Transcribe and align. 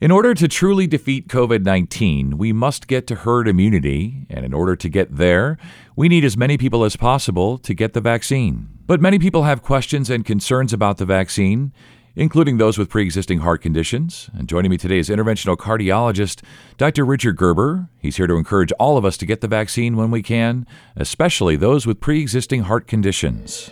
In 0.00 0.12
order 0.12 0.32
to 0.32 0.46
truly 0.46 0.86
defeat 0.86 1.26
COVID 1.26 1.64
19, 1.64 2.38
we 2.38 2.52
must 2.52 2.86
get 2.86 3.08
to 3.08 3.16
herd 3.16 3.48
immunity, 3.48 4.26
and 4.30 4.44
in 4.44 4.54
order 4.54 4.76
to 4.76 4.88
get 4.88 5.16
there, 5.16 5.58
we 5.96 6.08
need 6.08 6.24
as 6.24 6.36
many 6.36 6.56
people 6.56 6.84
as 6.84 6.94
possible 6.94 7.58
to 7.58 7.74
get 7.74 7.94
the 7.94 8.00
vaccine. 8.00 8.68
But 8.86 9.00
many 9.00 9.18
people 9.18 9.42
have 9.42 9.60
questions 9.60 10.08
and 10.08 10.24
concerns 10.24 10.72
about 10.72 10.98
the 10.98 11.04
vaccine, 11.04 11.72
including 12.14 12.58
those 12.58 12.78
with 12.78 12.88
pre 12.88 13.02
existing 13.02 13.40
heart 13.40 13.60
conditions. 13.60 14.30
And 14.38 14.48
joining 14.48 14.70
me 14.70 14.76
today 14.76 14.98
is 14.98 15.08
interventional 15.08 15.56
cardiologist 15.56 16.44
Dr. 16.76 17.04
Richard 17.04 17.36
Gerber. 17.36 17.88
He's 17.98 18.18
here 18.18 18.28
to 18.28 18.36
encourage 18.36 18.70
all 18.78 18.98
of 18.98 19.04
us 19.04 19.16
to 19.16 19.26
get 19.26 19.40
the 19.40 19.48
vaccine 19.48 19.96
when 19.96 20.12
we 20.12 20.22
can, 20.22 20.64
especially 20.94 21.56
those 21.56 21.88
with 21.88 22.00
pre 22.00 22.20
existing 22.20 22.62
heart 22.62 22.86
conditions. 22.86 23.68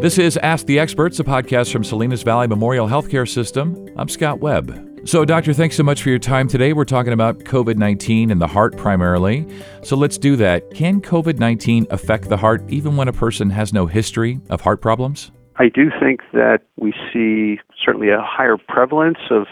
This 0.00 0.16
is 0.16 0.38
Ask 0.38 0.64
the 0.64 0.78
Experts, 0.78 1.20
a 1.20 1.24
podcast 1.24 1.70
from 1.70 1.84
Salinas 1.84 2.22
Valley 2.22 2.46
Memorial 2.46 2.88
Healthcare 2.88 3.28
System. 3.28 3.86
I'm 3.98 4.08
Scott 4.08 4.40
Webb. 4.40 5.02
So, 5.04 5.26
Doctor, 5.26 5.52
thanks 5.52 5.76
so 5.76 5.82
much 5.82 6.02
for 6.02 6.08
your 6.08 6.18
time 6.18 6.48
today. 6.48 6.72
We're 6.72 6.86
talking 6.86 7.12
about 7.12 7.40
COVID 7.40 7.76
19 7.76 8.30
and 8.30 8.40
the 8.40 8.46
heart 8.46 8.78
primarily. 8.78 9.46
So, 9.82 9.98
let's 9.98 10.16
do 10.16 10.36
that. 10.36 10.70
Can 10.72 11.02
COVID 11.02 11.38
19 11.38 11.86
affect 11.90 12.30
the 12.30 12.38
heart 12.38 12.64
even 12.70 12.96
when 12.96 13.08
a 13.08 13.12
person 13.12 13.50
has 13.50 13.74
no 13.74 13.84
history 13.84 14.40
of 14.48 14.62
heart 14.62 14.80
problems? 14.80 15.32
I 15.56 15.68
do 15.68 15.90
think 16.00 16.22
that 16.32 16.60
we 16.78 16.94
see 17.12 17.60
certainly 17.84 18.08
a 18.08 18.22
higher 18.22 18.56
prevalence 18.56 19.18
of 19.30 19.48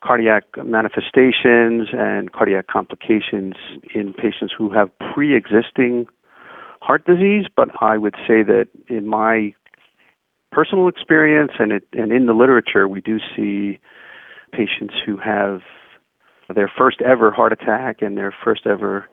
cardiac 0.00 0.44
manifestations 0.64 1.88
and 1.92 2.30
cardiac 2.30 2.68
complications 2.68 3.54
in 3.92 4.12
patients 4.12 4.54
who 4.56 4.70
have 4.70 4.90
pre 5.12 5.36
existing 5.36 6.06
heart 6.86 7.04
disease, 7.04 7.46
but 7.56 7.68
I 7.80 7.98
would 7.98 8.14
say 8.28 8.44
that 8.44 8.68
in 8.88 9.08
my 9.08 9.54
personal 10.52 10.86
experience 10.88 11.52
and, 11.58 11.72
it, 11.72 11.84
and 11.92 12.12
in 12.12 12.26
the 12.26 12.32
literature, 12.32 12.86
we 12.86 13.00
do 13.00 13.18
see 13.34 13.80
patients 14.52 14.94
who 15.04 15.16
have 15.16 15.60
their 16.54 16.70
first 16.78 17.02
ever 17.02 17.32
heart 17.32 17.52
attack 17.52 18.02
and 18.02 18.16
their 18.16 18.32
first 18.44 18.66
ever 18.66 19.06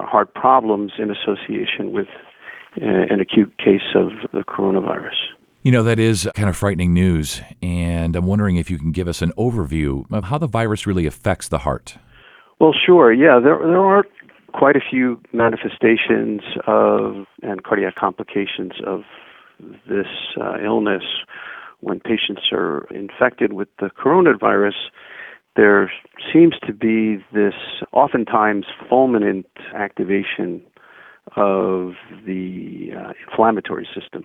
heart 0.00 0.32
problems 0.34 0.92
in 0.98 1.10
association 1.10 1.92
with 1.92 2.08
uh, 2.80 2.86
an 2.86 3.20
acute 3.20 3.52
case 3.58 3.94
of 3.94 4.08
the 4.32 4.42
coronavirus. 4.48 5.18
You 5.62 5.72
know, 5.72 5.82
that 5.82 5.98
is 5.98 6.26
kind 6.34 6.48
of 6.48 6.56
frightening 6.56 6.94
news. 6.94 7.42
And 7.60 8.16
I'm 8.16 8.24
wondering 8.24 8.56
if 8.56 8.70
you 8.70 8.78
can 8.78 8.92
give 8.92 9.08
us 9.08 9.20
an 9.20 9.32
overview 9.36 10.10
of 10.10 10.24
how 10.24 10.38
the 10.38 10.46
virus 10.46 10.86
really 10.86 11.04
affects 11.04 11.48
the 11.48 11.58
heart. 11.58 11.98
Well, 12.58 12.72
sure. 12.86 13.12
Yeah, 13.12 13.40
there, 13.42 13.58
there 13.58 13.80
are 13.80 14.04
quite 14.52 14.76
a 14.76 14.80
few 14.80 15.20
manifestations 15.32 16.42
of 16.66 17.26
and 17.42 17.62
cardiac 17.64 17.94
complications 17.96 18.72
of 18.86 19.02
this 19.88 20.06
uh, 20.40 20.58
illness 20.64 21.02
when 21.80 22.00
patients 22.00 22.42
are 22.52 22.86
infected 22.90 23.52
with 23.52 23.68
the 23.78 23.90
coronavirus 23.90 24.90
there 25.56 25.90
seems 26.32 26.54
to 26.66 26.72
be 26.72 27.16
this 27.32 27.54
oftentimes 27.92 28.66
fulminant 28.90 29.44
activation 29.74 30.62
of 31.36 31.92
the 32.26 32.90
uh, 32.96 33.12
inflammatory 33.28 33.88
system. 33.94 34.24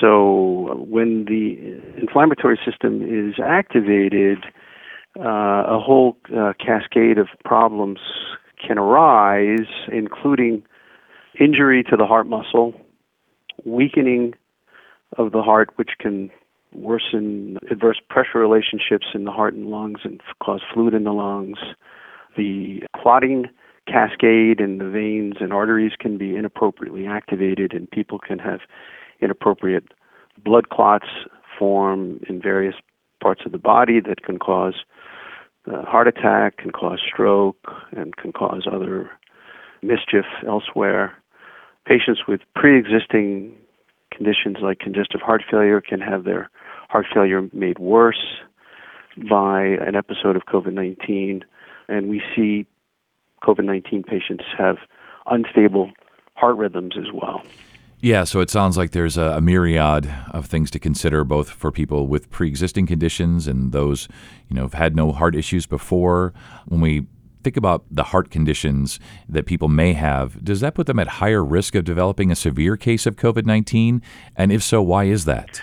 So 0.00 0.84
when 0.88 1.24
the 1.24 1.80
inflammatory 2.00 2.58
system 2.64 3.02
is 3.02 3.34
activated, 3.44 4.44
uh, 5.18 5.64
a 5.66 5.80
whole 5.80 6.16
uh, 6.36 6.52
cascade 6.64 7.18
of 7.18 7.28
problems 7.44 7.98
can 8.66 8.78
arise, 8.78 9.68
including 9.92 10.62
injury 11.38 11.82
to 11.84 11.96
the 11.96 12.06
heart 12.06 12.26
muscle, 12.26 12.74
weakening 13.64 14.34
of 15.16 15.32
the 15.32 15.42
heart, 15.42 15.70
which 15.76 15.90
can 15.98 16.30
worsen 16.72 17.58
adverse 17.70 18.00
pressure 18.10 18.38
relationships 18.38 19.06
in 19.14 19.24
the 19.24 19.30
heart 19.30 19.54
and 19.54 19.68
lungs 19.68 20.00
and 20.04 20.20
cause 20.42 20.60
fluid 20.72 20.94
in 20.94 21.04
the 21.04 21.12
lungs. 21.12 21.58
The 22.36 22.82
clotting 22.94 23.46
cascade 23.86 24.60
in 24.60 24.78
the 24.78 24.88
veins 24.88 25.36
and 25.40 25.52
arteries 25.52 25.92
can 25.98 26.18
be 26.18 26.36
inappropriately 26.36 27.06
activated, 27.06 27.72
and 27.72 27.90
people 27.90 28.18
can 28.18 28.38
have 28.38 28.60
inappropriate 29.20 29.84
blood 30.44 30.68
clots 30.68 31.06
form 31.58 32.20
in 32.28 32.42
various 32.42 32.74
parts 33.22 33.42
of 33.46 33.52
the 33.52 33.58
body 33.58 34.00
that 34.00 34.22
can 34.22 34.38
cause 34.38 34.74
Uh, 35.70 35.82
heart 35.84 36.06
attack, 36.06 36.58
can 36.58 36.70
cause 36.70 37.00
stroke, 37.06 37.72
and 37.96 38.16
can 38.16 38.32
cause 38.32 38.66
other 38.70 39.10
mischief 39.82 40.24
elsewhere. 40.46 41.12
Patients 41.86 42.20
with 42.28 42.40
pre 42.54 42.78
existing 42.78 43.52
conditions 44.12 44.58
like 44.62 44.78
congestive 44.78 45.20
heart 45.20 45.42
failure 45.50 45.80
can 45.80 46.00
have 46.00 46.24
their 46.24 46.50
heart 46.88 47.06
failure 47.12 47.48
made 47.52 47.78
worse 47.78 48.24
by 49.28 49.62
an 49.62 49.96
episode 49.96 50.36
of 50.36 50.42
COVID 50.46 50.72
19. 50.72 51.44
And 51.88 52.08
we 52.08 52.22
see 52.34 52.66
COVID 53.42 53.64
19 53.64 54.02
patients 54.02 54.44
have 54.56 54.76
unstable 55.26 55.90
heart 56.34 56.56
rhythms 56.56 56.94
as 56.98 57.12
well. 57.12 57.42
Yeah, 58.00 58.24
so 58.24 58.40
it 58.40 58.50
sounds 58.50 58.76
like 58.76 58.90
there's 58.90 59.16
a, 59.16 59.36
a, 59.36 59.40
myriad 59.40 60.12
of 60.30 60.46
things 60.46 60.70
to 60.72 60.78
consider, 60.78 61.24
both 61.24 61.48
for 61.48 61.72
people 61.72 62.06
with 62.06 62.30
pre-existing 62.30 62.86
conditions 62.86 63.46
and 63.46 63.72
those, 63.72 64.06
you 64.48 64.56
know, 64.56 64.62
have 64.62 64.74
had 64.74 64.94
no 64.94 65.12
heart 65.12 65.34
issues 65.34 65.66
before. 65.66 66.34
When 66.66 66.82
we 66.82 67.06
think 67.42 67.56
about 67.56 67.84
the 67.90 68.02
heart 68.02 68.30
conditions 68.30 69.00
that 69.28 69.46
people 69.46 69.68
may 69.68 69.94
have, 69.94 70.44
does 70.44 70.60
that 70.60 70.74
put 70.74 70.86
them 70.86 70.98
at 70.98 71.08
higher 71.08 71.42
risk 71.42 71.74
of 71.74 71.84
developing 71.84 72.30
a 72.30 72.36
severe 72.36 72.76
case 72.76 73.06
of 73.06 73.16
COVID-19? 73.16 74.02
And 74.36 74.52
if 74.52 74.62
so, 74.62 74.82
why 74.82 75.04
is 75.04 75.24
that? 75.24 75.62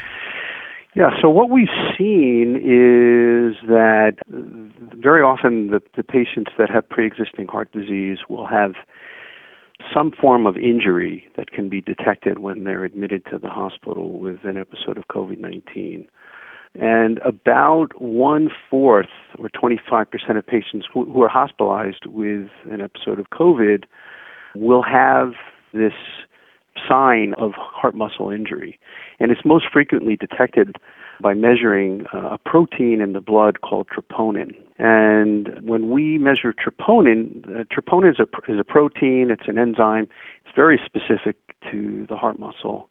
Yeah, 0.96 1.10
so 1.22 1.30
what 1.30 1.50
we've 1.50 1.68
seen 1.98 2.56
is 2.56 3.56
that 3.68 4.14
very 4.96 5.22
often 5.22 5.68
the, 5.68 5.82
the 5.96 6.04
patients 6.04 6.52
that 6.58 6.70
have 6.70 6.88
pre-existing 6.88 7.48
heart 7.48 7.72
disease 7.72 8.20
will 8.30 8.48
have 8.48 8.74
some 9.94 10.12
form 10.12 10.46
of 10.46 10.58
injury 10.58 11.26
that 11.36 11.52
can 11.52 11.70
be 11.70 11.82
detected 11.82 12.40
when 12.40 12.64
they're 12.64 12.86
admitted 12.86 13.24
to 13.32 13.38
the 13.38 13.50
hospital 13.50 14.20
with 14.20 14.44
an 14.44 14.58
episode 14.58 14.98
of 14.98 15.08
COVID 15.08 15.40
19. 15.40 16.08
And 16.76 17.20
about 17.20 18.02
one 18.02 18.50
fourth 18.70 19.10
or 19.38 19.50
25% 19.50 20.38
of 20.38 20.48
patients 20.48 20.88
who, 20.92 21.06
who 21.06 21.22
are 21.22 21.30
hospitalized 21.30 22.06
with 22.08 22.50
an 22.70 22.82
episode 22.82 23.20
of 23.20 23.30
COVID 23.30 23.84
will 24.56 24.82
have 24.82 25.34
this 25.72 25.94
sign 26.90 27.36
of 27.38 27.52
heart 27.56 27.96
muscle 27.96 28.32
injury. 28.32 28.80
And 29.20 29.32
it's 29.32 29.42
most 29.46 29.66
frequently 29.72 30.16
detected 30.16 30.76
by 31.22 31.34
measuring 31.34 32.06
uh, 32.13 32.29
a 32.34 32.38
protein 32.38 33.01
in 33.01 33.13
the 33.13 33.22
blood 33.22 33.62
called 33.62 33.88
troponin. 33.88 34.56
And 34.78 35.50
when 35.62 35.90
we 35.90 36.18
measure 36.18 36.53
troponin, 36.53 37.46
uh, 37.47 37.63
troponin 37.66 38.12
is 38.12 38.19
a, 38.19 38.51
is 38.51 38.59
a 38.59 38.63
protein, 38.63 39.29
it's 39.29 39.47
an 39.47 39.57
enzyme, 39.57 40.07
it's 40.46 40.56
very 40.56 40.79
specific 40.84 41.38
to 41.72 42.06
the 42.09 42.16
heart 42.16 42.40
muscle. 42.40 42.90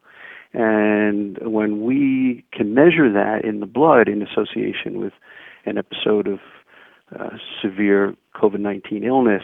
And 0.53 1.37
when 1.41 1.81
we 1.83 2.45
can 2.53 2.73
measure 2.73 3.11
that 3.11 3.43
in 3.43 3.59
the 3.59 3.65
blood 3.65 4.07
in 4.07 4.21
association 4.21 4.99
with 4.99 5.13
an 5.65 5.77
episode 5.77 6.27
of 6.27 6.39
uh, 7.19 7.37
severe 7.61 8.15
COVID 8.35 8.59
19 8.59 9.03
illness, 9.03 9.43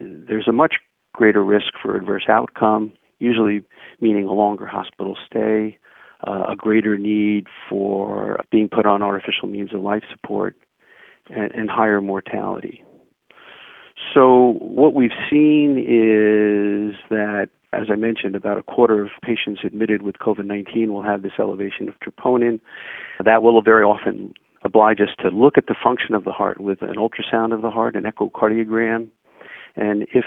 there's 0.00 0.48
a 0.48 0.52
much 0.52 0.76
greater 1.12 1.42
risk 1.42 1.72
for 1.80 1.96
adverse 1.96 2.24
outcome, 2.28 2.92
usually 3.18 3.62
meaning 4.00 4.26
a 4.26 4.32
longer 4.32 4.66
hospital 4.66 5.16
stay, 5.26 5.78
a 6.26 6.54
greater 6.56 6.96
need 6.96 7.46
for 7.68 8.40
being 8.50 8.68
put 8.68 8.86
on 8.86 9.02
artificial 9.02 9.48
means 9.48 9.74
of 9.74 9.80
life 9.80 10.02
support, 10.10 10.56
and, 11.30 11.52
and 11.52 11.70
higher 11.70 12.00
mortality. 12.00 12.82
So, 14.12 14.56
what 14.60 14.94
we've 14.94 15.10
seen 15.30 15.78
is 15.78 16.96
that, 17.10 17.48
as 17.72 17.86
I 17.90 17.96
mentioned, 17.96 18.36
about 18.36 18.58
a 18.58 18.62
quarter 18.62 19.02
of 19.02 19.10
patients 19.22 19.60
admitted 19.64 20.02
with 20.02 20.16
COVID 20.18 20.44
19 20.44 20.92
will 20.92 21.02
have 21.02 21.22
this 21.22 21.32
elevation 21.38 21.88
of 21.88 21.94
troponin. 22.00 22.60
That 23.24 23.42
will 23.42 23.62
very 23.62 23.84
often 23.84 24.34
oblige 24.64 25.00
us 25.00 25.10
to 25.20 25.28
look 25.28 25.58
at 25.58 25.66
the 25.66 25.74
function 25.80 26.14
of 26.14 26.24
the 26.24 26.32
heart 26.32 26.60
with 26.60 26.82
an 26.82 26.96
ultrasound 26.96 27.54
of 27.54 27.62
the 27.62 27.70
heart, 27.70 27.96
an 27.96 28.04
echocardiogram. 28.04 29.08
And 29.76 30.06
if, 30.14 30.24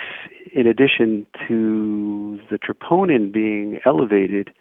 in 0.53 0.67
addition 0.67 1.25
to 1.47 2.39
the 2.49 2.57
troponin 2.57 3.31
being 3.31 3.79
elevated, 3.85 4.49
uh, 4.49 4.53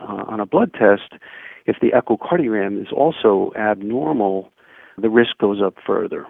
Uh, 0.00 0.24
on 0.28 0.40
a 0.40 0.46
blood 0.46 0.72
test, 0.72 1.20
if 1.66 1.76
the 1.80 1.90
echocardiogram 1.90 2.80
is 2.80 2.88
also 2.92 3.52
abnormal, 3.58 4.50
the 4.96 5.10
risk 5.10 5.36
goes 5.38 5.60
up 5.62 5.74
further. 5.86 6.26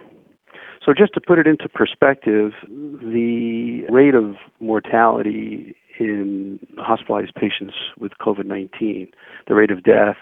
So, 0.85 0.93
just 0.97 1.13
to 1.13 1.21
put 1.21 1.39
it 1.39 1.47
into 1.47 1.67
perspective, 1.67 2.51
the 2.67 3.83
rate 3.89 4.15
of 4.15 4.35
mortality 4.59 5.75
in 5.99 6.59
hospitalized 6.77 7.35
patients 7.35 7.73
with 7.99 8.13
COVID 8.21 8.45
19, 8.45 9.09
the 9.47 9.55
rate 9.55 9.71
of 9.71 9.83
death 9.83 10.17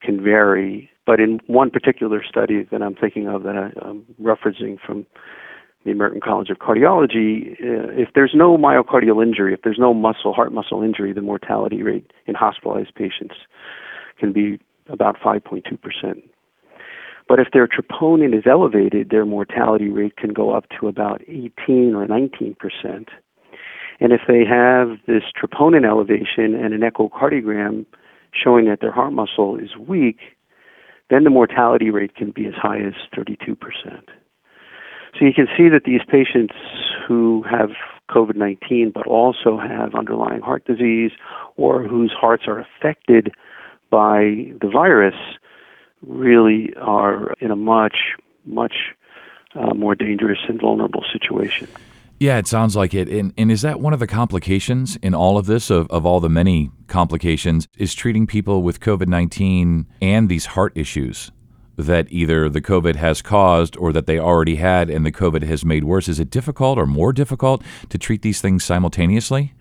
can 0.00 0.22
vary. 0.22 0.88
But 1.04 1.20
in 1.20 1.40
one 1.46 1.70
particular 1.70 2.22
study 2.26 2.66
that 2.70 2.80
I'm 2.80 2.94
thinking 2.94 3.28
of 3.28 3.42
that 3.42 3.72
I'm 3.82 4.04
referencing 4.20 4.78
from 4.84 5.04
the 5.84 5.90
American 5.90 6.20
College 6.20 6.50
of 6.50 6.58
Cardiology, 6.58 7.52
uh, 7.60 7.90
if 7.92 8.10
there's 8.14 8.32
no 8.34 8.56
myocardial 8.56 9.22
injury, 9.22 9.52
if 9.52 9.62
there's 9.62 9.78
no 9.78 9.92
muscle, 9.92 10.32
heart 10.32 10.52
muscle 10.52 10.82
injury, 10.82 11.12
the 11.12 11.22
mortality 11.22 11.82
rate 11.82 12.12
in 12.26 12.34
hospitalized 12.34 12.94
patients 12.94 13.34
can 14.18 14.32
be 14.32 14.60
about 14.88 15.16
5.2%. 15.18 16.22
But 17.28 17.38
if 17.38 17.48
their 17.52 17.66
troponin 17.66 18.36
is 18.36 18.44
elevated, 18.46 19.10
their 19.10 19.24
mortality 19.24 19.88
rate 19.88 20.16
can 20.16 20.32
go 20.32 20.54
up 20.54 20.66
to 20.78 20.88
about 20.88 21.22
18 21.28 21.94
or 21.94 22.06
19 22.06 22.56
percent. 22.56 23.08
And 24.00 24.12
if 24.12 24.22
they 24.26 24.44
have 24.44 24.98
this 25.06 25.22
troponin 25.40 25.86
elevation 25.86 26.54
and 26.54 26.74
an 26.74 26.80
echocardiogram 26.80 27.86
showing 28.32 28.66
that 28.66 28.80
their 28.80 28.90
heart 28.90 29.12
muscle 29.12 29.56
is 29.56 29.76
weak, 29.76 30.18
then 31.10 31.24
the 31.24 31.30
mortality 31.30 31.90
rate 31.90 32.16
can 32.16 32.32
be 32.32 32.46
as 32.46 32.54
high 32.54 32.80
as 32.80 32.94
32 33.14 33.54
percent. 33.54 34.08
So 35.18 35.26
you 35.26 35.32
can 35.34 35.46
see 35.56 35.68
that 35.68 35.82
these 35.84 36.00
patients 36.08 36.54
who 37.06 37.44
have 37.50 37.70
COVID 38.10 38.36
19 38.36 38.92
but 38.94 39.06
also 39.06 39.58
have 39.58 39.94
underlying 39.94 40.40
heart 40.40 40.64
disease 40.66 41.12
or 41.56 41.82
whose 41.82 42.12
hearts 42.18 42.44
are 42.46 42.58
affected 42.58 43.32
by 43.90 44.52
the 44.60 44.70
virus 44.72 45.14
really 46.06 46.72
are 46.80 47.34
in 47.40 47.50
a 47.50 47.56
much, 47.56 47.96
much 48.44 48.74
uh, 49.54 49.74
more 49.74 49.94
dangerous 49.94 50.38
and 50.48 50.60
vulnerable 50.60 51.04
situation. 51.12 51.68
Yeah, 52.18 52.38
it 52.38 52.46
sounds 52.46 52.76
like 52.76 52.94
it. 52.94 53.08
And, 53.08 53.34
and 53.36 53.50
is 53.50 53.62
that 53.62 53.80
one 53.80 53.92
of 53.92 53.98
the 53.98 54.06
complications 54.06 54.96
in 55.02 55.12
all 55.14 55.38
of 55.38 55.46
this, 55.46 55.70
of, 55.70 55.88
of 55.90 56.06
all 56.06 56.20
the 56.20 56.28
many 56.28 56.70
complications, 56.86 57.66
is 57.76 57.94
treating 57.94 58.26
people 58.26 58.62
with 58.62 58.80
COVID 58.80 59.08
19 59.08 59.86
and 60.00 60.28
these 60.28 60.46
heart 60.46 60.72
issues? 60.76 61.32
That 61.82 62.06
either 62.10 62.48
the 62.48 62.60
COVID 62.60 62.96
has 62.96 63.22
caused 63.22 63.76
or 63.76 63.92
that 63.92 64.06
they 64.06 64.18
already 64.18 64.56
had 64.56 64.90
and 64.90 65.04
the 65.04 65.12
COVID 65.12 65.42
has 65.42 65.64
made 65.64 65.84
worse? 65.84 66.08
Is 66.08 66.20
it 66.20 66.30
difficult 66.30 66.78
or 66.78 66.86
more 66.86 67.12
difficult 67.12 67.62
to 67.88 67.98
treat 67.98 68.22
these 68.22 68.40
things 68.40 68.64
simultaneously? 68.64 69.54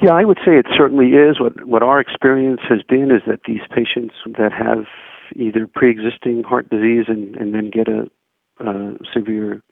Yeah, 0.00 0.12
I 0.12 0.24
would 0.24 0.38
say 0.44 0.56
it 0.56 0.66
certainly 0.76 1.08
is. 1.08 1.40
What 1.40 1.66
what 1.66 1.82
our 1.82 1.98
experience 1.98 2.60
has 2.68 2.82
been 2.88 3.10
is 3.10 3.22
that 3.26 3.40
these 3.46 3.62
patients 3.74 4.14
that 4.38 4.52
have 4.52 4.84
either 5.34 5.66
pre-existing 5.66 6.44
heart 6.44 6.70
disease 6.70 7.06
and, 7.08 7.36
and 7.36 7.52
then 7.52 7.70
get 7.70 7.88
a, 7.88 8.08
a 8.64 8.96
severe 9.12 9.62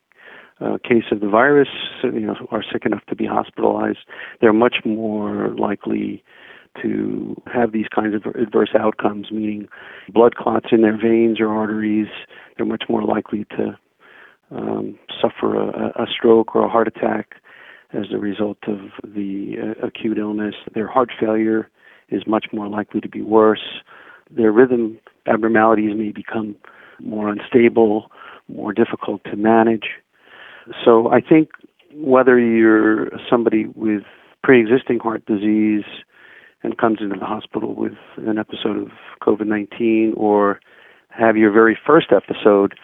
uh, 0.61 0.79
case 0.83 1.05
of 1.13 1.21
the 1.21 1.29
virus, 1.29 1.69
you 2.03 2.21
know, 2.21 2.35
are 2.51 2.65
sick 2.73 2.85
enough 2.87 3.05
to 3.09 3.17
be 3.17 3.27
hospitalized, 3.27 3.99
they're 4.41 4.53
much 4.53 4.77
more 4.85 5.55
likely 5.57 6.25
to 6.83 7.41
have 7.53 7.73
these 7.73 7.87
kinds 7.95 8.15
of 8.15 8.35
adverse 8.35 8.71
outcomes, 8.79 9.31
meaning 9.31 9.69
blood 10.09 10.37
clots 10.37 10.67
in 10.73 10.83
their 10.83 10.97
veins 10.97 11.41
or 11.41 11.49
arteries. 11.49 12.09
They're 12.57 12.67
much 12.67 12.85
more 12.89 13.03
likely 13.03 13.45
to 13.57 13.79
um, 14.51 14.99
suffer 15.21 15.57
a, 15.57 16.03
a 16.03 16.07
stroke 16.07 16.55
or 16.55 16.65
a 16.65 16.69
heart 16.69 16.89
attack 16.89 17.37
as 17.93 18.07
a 18.13 18.19
result 18.19 18.59
of 18.67 18.79
the 19.03 19.57
uh, 19.61 19.87
acute 19.87 20.19
illness. 20.19 20.55
Their 20.75 20.89
heart 20.89 21.11
failure 21.19 21.69
is 22.09 22.23
much 22.27 22.47
more 22.53 22.69
likely 22.69 23.01
to 23.01 23.09
be 23.09 23.23
worse. 23.23 23.81
Their 24.31 24.53
rhythm 24.53 24.99
abnormalities 25.27 25.97
may 25.97 26.11
become 26.11 26.57
more 27.01 27.29
unstable, 27.29 28.11
more 28.49 28.73
difficult 28.73 29.23
to 29.25 29.37
manage. 29.37 29.89
So 30.85 31.11
I 31.11 31.21
think 31.21 31.51
whether 31.95 32.39
you're 32.39 33.11
somebody 33.31 33.67
with 33.75 34.03
pre-existing 34.43 35.01
heart 35.01 35.25
disease 35.27 35.85
and 36.67 36.77
comes 36.77 36.99
into 37.01 37.17
the 37.17 37.25
hospital 37.25 37.75
with 37.75 37.95
an 38.17 38.39
episode 38.39 38.77
of 38.77 38.89
COVID-19 39.23 40.17
or 40.17 40.61
have 41.11 41.37
your 41.37 41.53
very 41.53 41.79
first 41.87 42.09
episode, 42.11 42.75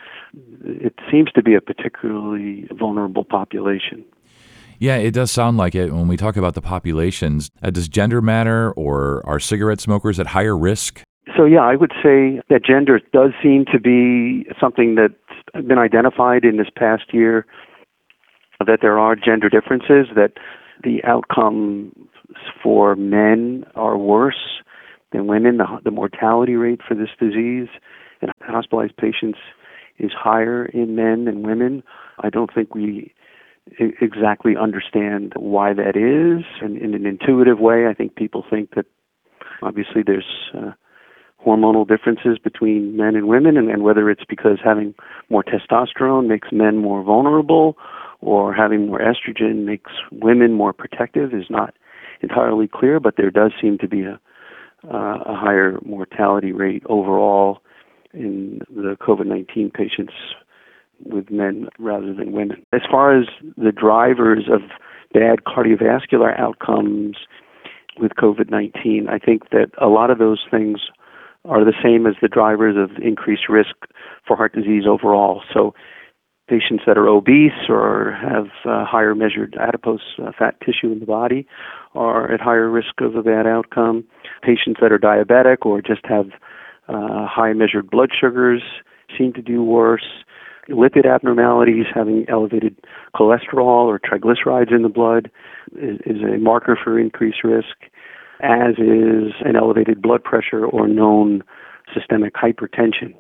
it 0.65 0.95
seems 1.11 1.33
to 1.33 1.43
be 1.43 1.55
a 1.55 1.61
particularly 1.61 2.69
vulnerable 2.79 3.25
population. 3.25 4.05
Yeah, 4.79 4.97
it 4.97 5.11
does 5.11 5.33
sound 5.33 5.57
like 5.57 5.75
it. 5.75 5.93
When 5.93 6.07
we 6.07 6.17
talk 6.17 6.37
about 6.37 6.55
the 6.55 6.63
populations, 6.63 7.51
uh, 7.61 7.71
does 7.71 7.89
gender 7.89 8.23
matter 8.23 8.71
or 8.73 9.21
are 9.27 9.41
cigarette 9.41 9.81
smokers 9.81 10.21
at 10.21 10.29
higher 10.29 10.57
risk? 10.57 11.03
So, 11.37 11.45
yeah, 11.45 11.63
I 11.63 11.75
would 11.75 11.93
say 12.03 12.41
that 12.51 12.65
gender 12.65 13.01
does 13.13 13.33
seem 13.43 13.65
to 13.73 13.81
be 13.81 14.47
something 14.61 14.95
that's 14.95 15.67
been 15.67 15.79
identified 15.79 16.45
in 16.45 16.57
this 16.57 16.69
past 16.75 17.13
year, 17.13 17.47
that 18.65 18.79
there 18.81 18.99
are 18.99 19.17
gender 19.17 19.49
differences, 19.49 20.07
that 20.15 20.35
the 20.85 21.03
outcome 21.05 21.93
for 22.63 22.97
men 22.97 23.65
are 23.75 23.97
worse 23.97 24.63
than 25.13 25.27
women. 25.27 25.59
The, 25.59 25.67
the 25.85 25.91
mortality 25.91 26.55
rate 26.55 26.81
for 26.87 26.95
this 26.95 27.11
disease 27.19 27.69
in 28.21 28.29
hospitalized 28.41 28.97
patients 28.97 29.39
is 29.99 30.11
higher 30.13 30.67
in 30.67 30.97
men 30.97 31.25
than 31.27 31.43
women. 31.43 31.83
I 32.21 32.31
don't 32.31 32.53
think 32.53 32.75
we 32.75 33.15
exactly 33.79 34.55
understand 34.57 35.33
why 35.37 35.73
that 35.75 35.97
is. 35.97 36.45
And 36.61 36.77
in 36.77 36.95
an 36.95 37.07
intuitive 37.07 37.59
way, 37.59 37.87
I 37.87 37.95
think 37.95 38.17
people 38.17 38.45
think 38.49 38.75
that 38.75 38.87
obviously 39.63 40.03
there's 40.05 40.51
uh, 40.55 40.73
hormonal 41.45 41.87
differences 41.87 42.39
between 42.39 42.97
men 42.97 43.17
and 43.17 43.29
women, 43.29 43.57
and, 43.57 43.71
and 43.71 43.83
whether 43.83 44.11
it's 44.11 44.25
because 44.29 44.59
having 44.63 44.95
more 45.29 45.45
testosterone 45.45 46.27
makes 46.27 46.49
men 46.53 46.79
more 46.79 47.03
vulnerable 47.03 47.77
or 48.21 48.55
having 48.55 48.87
more 48.87 49.01
estrogen 49.01 49.65
makes 49.65 49.91
women 50.11 50.53
more 50.53 50.73
protective 50.73 51.33
is 51.33 51.47
not 51.51 51.75
entirely 52.23 52.69
clear, 52.69 53.01
but 53.01 53.15
there 53.17 53.31
does 53.31 53.53
seem 53.61 53.79
to 53.79 53.89
be 53.89 54.03
a, 54.03 54.21
uh, 54.85 55.19
a 55.27 55.37
higher 55.37 55.79
mortality 55.85 56.53
rate 56.53 56.83
overall 56.89 57.63
in 58.13 58.61
the 58.69 58.97
COVID 59.01 59.27
19 59.27 59.71
patients 59.71 60.13
with 61.05 61.31
men 61.31 61.69
rather 61.79 62.15
than 62.15 62.33
women. 62.33 62.65
As 62.73 62.83
far 62.91 63.19
as 63.19 63.27
the 63.57 63.73
drivers 63.73 64.45
of 64.53 64.61
bad 65.13 65.45
cardiovascular 65.47 66.39
outcomes 66.39 67.17
with 67.99 68.13
COVID 68.13 68.51
19, 68.51 69.09
I 69.09 69.19
think 69.19 69.51
that 69.51 69.71
a 69.81 69.89
lot 69.89 70.11
of 70.11 70.19
those 70.19 70.45
things 70.51 70.81
are 71.45 71.65
the 71.65 71.75
same 71.83 72.07
as 72.07 72.15
the 72.23 72.29
drivers 72.29 72.77
of 72.77 73.03
increased 73.03 73.49
risk 73.49 73.75
for 74.27 74.37
heart 74.37 74.55
disease 74.55 74.85
overall. 74.87 75.43
So 75.53 75.75
patients 76.49 76.85
that 76.87 76.99
are 76.99 77.09
obese 77.09 77.69
or 77.69 78.17
have 78.21 78.47
uh, 78.65 78.85
higher 78.85 79.15
measured 79.15 79.57
adipose 79.59 80.01
uh, 80.19 80.33
fat 80.39 80.55
tissue 80.61 80.93
in 80.93 81.01
the 81.01 81.07
body 81.07 81.47
are 81.95 82.31
at 82.31 82.41
higher 82.41 82.71
risk 82.71 83.01
of 83.01 83.15
a 83.17 83.23
bad 83.23 83.47
outcome. 83.47 84.05
Patients 84.43 84.79
that 84.81 84.93
are 84.93 84.99
diabetic 84.99 85.67
or 85.67 85.83
just 85.83 86.05
have 86.05 86.31
uh, 86.89 87.27
high 87.27 87.53
measured 87.53 87.91
blood 87.91 88.11
sugars 88.19 88.63
seem 89.17 89.33
to 89.35 89.43
do 89.43 89.63
worse. 89.63 90.25
Lipid 90.69 91.07
abnormalities, 91.07 91.87
having 91.93 92.25
elevated 92.29 92.77
cholesterol 93.15 93.87
or 93.87 93.99
triglycerides 93.99 94.73
in 94.75 94.83
the 94.83 94.89
blood, 94.89 95.31
is, 95.77 95.99
is 96.07 96.23
a 96.23 96.39
marker 96.39 96.79
for 96.83 96.99
increased 96.99 97.45
risk, 97.45 97.77
as 98.41 98.75
is 98.79 99.33
an 99.45 99.57
elevated 99.57 100.01
blood 100.01 100.23
pressure 100.23 100.65
or 100.65 100.87
known 100.87 101.43
systemic 101.93 102.35
hypertension. 102.35 103.15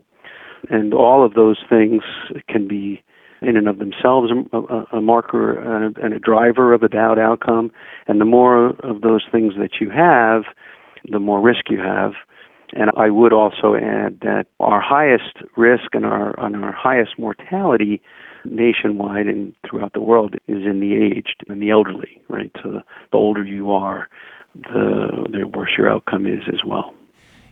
And 0.70 0.94
all 0.94 1.24
of 1.24 1.34
those 1.34 1.58
things 1.68 2.02
can 2.48 2.68
be 2.68 3.02
in 3.42 3.56
and 3.56 3.68
of 3.68 3.78
themselves 3.78 4.30
a, 4.52 4.96
a, 4.96 5.00
marker 5.00 5.58
and 5.58 5.96
a, 5.96 6.04
and 6.04 6.14
a 6.14 6.18
driver 6.18 6.72
of 6.72 6.82
a 6.82 6.88
bad 6.88 7.18
outcome. 7.18 7.70
And 8.06 8.20
the 8.20 8.24
more 8.24 8.70
of 8.80 9.00
those 9.00 9.24
things 9.30 9.54
that 9.58 9.80
you 9.80 9.90
have, 9.90 10.44
the 11.10 11.18
more 11.18 11.40
risk 11.40 11.70
you 11.70 11.78
have. 11.78 12.12
And 12.74 12.90
I 12.96 13.10
would 13.10 13.32
also 13.32 13.74
add 13.74 14.20
that 14.22 14.46
our 14.60 14.80
highest 14.80 15.36
risk 15.56 15.94
and 15.94 16.06
our, 16.06 16.38
and 16.44 16.64
our 16.64 16.72
highest 16.72 17.18
mortality 17.18 18.00
nationwide 18.44 19.26
and 19.26 19.54
throughout 19.68 19.92
the 19.92 20.00
world 20.00 20.34
is 20.48 20.64
in 20.64 20.80
the 20.80 20.94
aged 20.94 21.44
and 21.48 21.62
the 21.62 21.70
elderly, 21.70 22.20
right? 22.28 22.50
So 22.62 22.80
the 23.10 23.16
older 23.16 23.44
you 23.44 23.72
are, 23.72 24.08
the, 24.54 25.26
the 25.30 25.46
worse 25.46 25.72
your 25.76 25.90
outcome 25.90 26.26
is 26.26 26.42
as 26.48 26.64
well. 26.66 26.94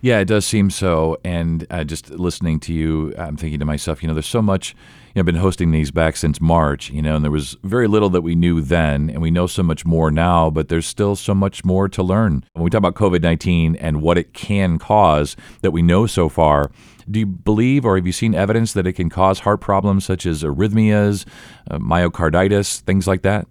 Yeah, 0.02 0.18
it 0.18 0.26
does 0.26 0.46
seem 0.46 0.70
so. 0.70 1.18
And 1.24 1.66
uh, 1.70 1.84
just 1.84 2.10
listening 2.10 2.58
to 2.60 2.72
you, 2.72 3.14
I'm 3.18 3.36
thinking 3.36 3.58
to 3.58 3.66
myself, 3.66 4.02
you 4.02 4.08
know, 4.08 4.14
there's 4.14 4.26
so 4.26 4.42
much. 4.42 4.74
You 5.14 5.16
know, 5.16 5.20
I've 5.22 5.26
been 5.26 5.34
hosting 5.34 5.72
these 5.72 5.90
back 5.90 6.16
since 6.16 6.40
March, 6.40 6.88
you 6.90 7.02
know, 7.02 7.16
and 7.16 7.24
there 7.24 7.32
was 7.32 7.56
very 7.64 7.88
little 7.88 8.10
that 8.10 8.20
we 8.20 8.36
knew 8.36 8.60
then, 8.60 9.10
and 9.10 9.20
we 9.20 9.32
know 9.32 9.48
so 9.48 9.62
much 9.64 9.84
more 9.84 10.08
now, 10.08 10.50
but 10.50 10.68
there's 10.68 10.86
still 10.86 11.16
so 11.16 11.34
much 11.34 11.64
more 11.64 11.88
to 11.88 12.02
learn. 12.02 12.44
When 12.52 12.62
we 12.62 12.70
talk 12.70 12.78
about 12.78 12.94
COVID 12.94 13.20
19 13.20 13.74
and 13.76 14.02
what 14.02 14.16
it 14.16 14.34
can 14.34 14.78
cause 14.78 15.34
that 15.62 15.72
we 15.72 15.82
know 15.82 16.06
so 16.06 16.28
far, 16.28 16.70
do 17.10 17.18
you 17.18 17.26
believe 17.26 17.84
or 17.84 17.96
have 17.96 18.06
you 18.06 18.12
seen 18.12 18.36
evidence 18.36 18.72
that 18.74 18.86
it 18.86 18.92
can 18.92 19.10
cause 19.10 19.40
heart 19.40 19.60
problems 19.60 20.04
such 20.04 20.26
as 20.26 20.44
arrhythmias, 20.44 21.26
uh, 21.70 21.78
myocarditis, 21.78 22.80
things 22.82 23.08
like 23.08 23.22
that? 23.22 23.48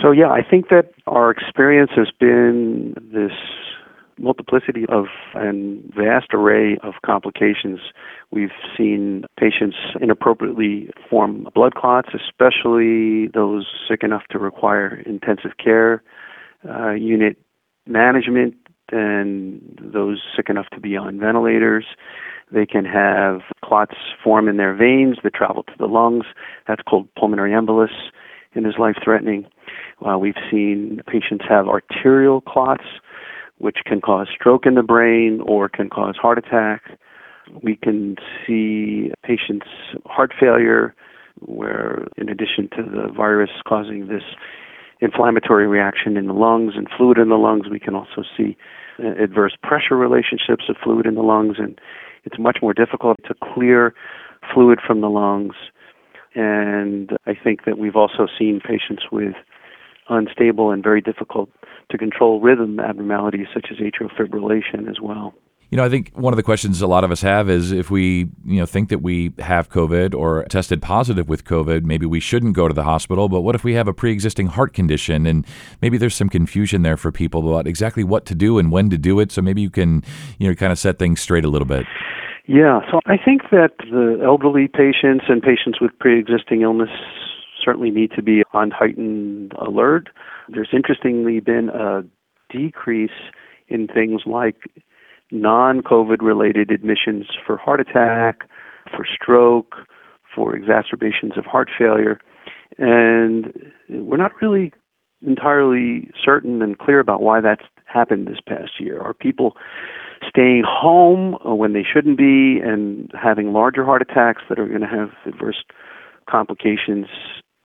So, 0.00 0.10
yeah, 0.10 0.30
I 0.30 0.42
think 0.42 0.70
that 0.70 0.92
our 1.06 1.30
experience 1.30 1.90
has 1.94 2.08
been 2.18 2.94
this 3.12 3.32
multiplicity 4.18 4.84
of 4.88 5.06
and 5.34 5.82
vast 5.94 6.28
array 6.32 6.78
of 6.82 6.94
complications. 7.04 7.80
We've 8.30 8.50
seen 8.76 9.24
patients 9.38 9.76
inappropriately 10.00 10.90
form 11.08 11.48
blood 11.54 11.74
clots, 11.74 12.10
especially 12.14 13.28
those 13.28 13.66
sick 13.88 14.02
enough 14.02 14.22
to 14.30 14.38
require 14.38 15.02
intensive 15.06 15.52
care 15.62 16.02
uh, 16.68 16.92
unit 16.92 17.36
management 17.86 18.54
and 18.90 19.78
those 19.80 20.20
sick 20.36 20.48
enough 20.48 20.66
to 20.74 20.80
be 20.80 20.96
on 20.96 21.18
ventilators. 21.18 21.86
They 22.52 22.66
can 22.66 22.84
have 22.84 23.40
clots 23.64 23.94
form 24.22 24.48
in 24.48 24.58
their 24.58 24.74
veins 24.74 25.16
that 25.24 25.34
travel 25.34 25.62
to 25.64 25.72
the 25.78 25.86
lungs. 25.86 26.24
That's 26.68 26.82
called 26.82 27.08
pulmonary 27.14 27.52
embolus 27.52 27.92
and 28.54 28.66
is 28.66 28.74
life 28.78 28.96
threatening. 29.02 29.46
Uh, 30.06 30.18
we've 30.18 30.34
seen 30.50 31.00
patients 31.06 31.44
have 31.48 31.68
arterial 31.68 32.40
clots 32.42 32.84
which 33.62 33.78
can 33.86 34.00
cause 34.00 34.26
stroke 34.34 34.66
in 34.66 34.74
the 34.74 34.82
brain 34.82 35.40
or 35.46 35.68
can 35.68 35.88
cause 35.88 36.16
heart 36.20 36.36
attack. 36.36 36.82
We 37.62 37.76
can 37.76 38.16
see 38.44 39.12
patients' 39.22 39.68
heart 40.04 40.32
failure, 40.38 40.96
where 41.38 42.08
in 42.16 42.28
addition 42.28 42.68
to 42.76 42.82
the 42.82 43.12
virus 43.16 43.50
causing 43.66 44.08
this 44.08 44.24
inflammatory 45.00 45.68
reaction 45.68 46.16
in 46.16 46.26
the 46.26 46.32
lungs 46.32 46.72
and 46.76 46.88
fluid 46.96 47.18
in 47.18 47.28
the 47.28 47.36
lungs, 47.36 47.68
we 47.70 47.78
can 47.78 47.94
also 47.94 48.24
see 48.36 48.56
uh, 48.98 49.22
adverse 49.22 49.56
pressure 49.62 49.96
relationships 49.96 50.64
of 50.68 50.74
fluid 50.82 51.06
in 51.06 51.14
the 51.14 51.22
lungs, 51.22 51.56
and 51.58 51.80
it's 52.24 52.40
much 52.40 52.58
more 52.62 52.74
difficult 52.74 53.18
to 53.28 53.34
clear 53.54 53.94
fluid 54.52 54.80
from 54.84 55.00
the 55.00 55.08
lungs. 55.08 55.54
And 56.34 57.16
I 57.26 57.34
think 57.34 57.64
that 57.64 57.78
we've 57.78 57.96
also 57.96 58.26
seen 58.36 58.60
patients 58.60 59.04
with 59.12 59.34
unstable 60.08 60.70
and 60.70 60.82
very 60.82 61.00
difficult 61.00 61.50
to 61.90 61.98
control 61.98 62.40
rhythm 62.40 62.80
abnormalities 62.80 63.46
such 63.52 63.66
as 63.70 63.78
atrial 63.78 64.10
fibrillation 64.14 64.88
as 64.88 65.00
well. 65.00 65.34
You 65.70 65.76
know, 65.76 65.84
I 65.84 65.88
think 65.88 66.12
one 66.14 66.34
of 66.34 66.36
the 66.36 66.42
questions 66.42 66.82
a 66.82 66.86
lot 66.86 67.02
of 67.02 67.10
us 67.10 67.22
have 67.22 67.48
is 67.48 67.72
if 67.72 67.90
we, 67.90 68.28
you 68.44 68.58
know, 68.60 68.66
think 68.66 68.90
that 68.90 68.98
we 68.98 69.32
have 69.38 69.70
COVID 69.70 70.14
or 70.14 70.44
tested 70.44 70.82
positive 70.82 71.30
with 71.30 71.44
COVID, 71.44 71.84
maybe 71.84 72.04
we 72.04 72.20
shouldn't 72.20 72.54
go 72.54 72.68
to 72.68 72.74
the 72.74 72.82
hospital. 72.82 73.30
But 73.30 73.40
what 73.40 73.54
if 73.54 73.64
we 73.64 73.72
have 73.72 73.88
a 73.88 73.94
pre-existing 73.94 74.48
heart 74.48 74.74
condition 74.74 75.24
and 75.24 75.46
maybe 75.80 75.96
there's 75.96 76.14
some 76.14 76.28
confusion 76.28 76.82
there 76.82 76.98
for 76.98 77.10
people 77.10 77.50
about 77.50 77.66
exactly 77.66 78.04
what 78.04 78.26
to 78.26 78.34
do 78.34 78.58
and 78.58 78.70
when 78.70 78.90
to 78.90 78.98
do 78.98 79.18
it? 79.18 79.32
So 79.32 79.40
maybe 79.40 79.62
you 79.62 79.70
can, 79.70 80.04
you 80.38 80.46
know, 80.46 80.54
kind 80.54 80.72
of 80.72 80.78
set 80.78 80.98
things 80.98 81.22
straight 81.22 81.46
a 81.46 81.48
little 81.48 81.64
bit. 81.66 81.86
Yeah, 82.46 82.80
so 82.90 83.00
I 83.06 83.16
think 83.16 83.44
that 83.50 83.70
the 83.78 84.20
elderly 84.22 84.68
patients 84.68 85.24
and 85.28 85.40
patients 85.40 85.80
with 85.80 85.98
pre-existing 85.98 86.60
illness 86.60 86.90
certainly 87.62 87.90
need 87.90 88.10
to 88.16 88.22
be 88.22 88.42
on 88.52 88.70
heightened 88.70 89.52
alert. 89.60 90.08
There's 90.48 90.70
interestingly 90.72 91.40
been 91.40 91.68
a 91.68 92.02
decrease 92.50 93.10
in 93.68 93.86
things 93.86 94.22
like 94.26 94.56
non 95.30 95.82
COVID 95.82 96.20
related 96.20 96.70
admissions 96.70 97.26
for 97.46 97.56
heart 97.56 97.80
attack, 97.80 98.48
for 98.94 99.06
stroke, 99.06 99.76
for 100.34 100.54
exacerbations 100.54 101.32
of 101.36 101.44
heart 101.44 101.70
failure. 101.76 102.20
And 102.78 103.52
we're 103.88 104.16
not 104.16 104.32
really 104.40 104.72
entirely 105.26 106.10
certain 106.22 106.62
and 106.62 106.78
clear 106.78 107.00
about 107.00 107.22
why 107.22 107.40
that's 107.40 107.64
happened 107.86 108.26
this 108.26 108.40
past 108.46 108.72
year. 108.80 109.00
Are 109.00 109.14
people 109.14 109.56
staying 110.28 110.64
home 110.66 111.36
when 111.44 111.72
they 111.72 111.84
shouldn't 111.84 112.18
be 112.18 112.58
and 112.62 113.10
having 113.20 113.52
larger 113.52 113.84
heart 113.84 114.02
attacks 114.02 114.42
that 114.48 114.58
are 114.58 114.66
going 114.66 114.80
to 114.80 114.86
have 114.86 115.10
adverse 115.26 115.64
complications 116.28 117.06